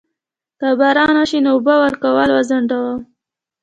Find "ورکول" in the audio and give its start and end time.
1.81-2.29